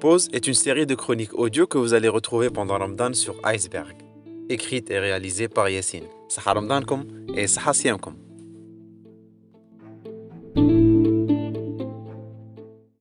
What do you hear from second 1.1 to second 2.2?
audio que vous allez